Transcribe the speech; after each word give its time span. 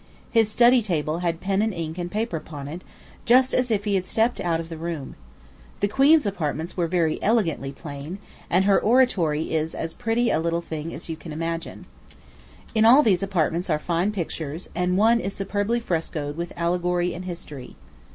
His 0.31 0.49
study 0.49 0.81
table 0.81 1.19
had 1.19 1.39
pen 1.41 1.61
and 1.61 1.71
ink 1.75 1.99
and 1.99 2.09
paper 2.09 2.35
upon 2.35 2.67
it, 2.67 2.81
just 3.23 3.53
as 3.53 3.69
if 3.69 3.83
he 3.83 3.93
had 3.93 4.07
stepped 4.07 4.41
out 4.41 4.59
of 4.59 4.69
the 4.69 4.77
room. 4.77 5.13
The 5.79 5.87
queen's 5.87 6.25
apartments 6.25 6.75
were 6.75 6.87
very 6.87 7.21
elegantly 7.21 7.71
plain, 7.71 8.17
and 8.49 8.65
her 8.65 8.81
oratory 8.81 9.53
is 9.53 9.75
as 9.75 9.93
pretty 9.93 10.31
a 10.31 10.39
little 10.39 10.59
thing 10.59 10.91
as 10.91 11.07
you 11.07 11.15
can 11.15 11.31
imagine. 11.31 11.85
In 12.73 12.83
all 12.83 13.03
these 13.03 13.21
apartments 13.21 13.69
are 13.69 13.77
fine 13.77 14.11
pictures, 14.11 14.71
and 14.73 14.97
one 14.97 15.19
is 15.19 15.35
superbly 15.35 15.79
frescoed 15.79 16.35
with 16.35 16.51
allegory 16.57 17.13
and 17.13 17.25
history. 17.25 17.75